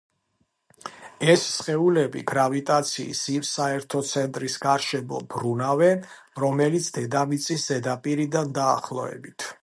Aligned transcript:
ეს 1.31 1.41
სხეულები 1.57 2.21
გრავიტაციის 2.31 3.21
იმ 3.33 3.43
საერთო 3.49 4.01
ცენტრის 4.13 4.55
გარშემო 4.63 5.19
ბრუნავენ, 5.33 6.01
რომელიც 6.45 6.89
დედამიწის 6.99 7.67
ზედაპირიდან 7.73 8.57
დაახლოებით. 8.61 9.47